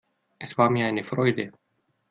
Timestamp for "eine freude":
0.87-1.51